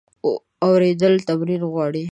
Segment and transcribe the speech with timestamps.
[0.65, 2.03] اورېدل تمرین غواړي.